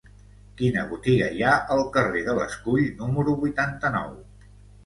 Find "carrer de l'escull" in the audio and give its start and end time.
1.97-2.89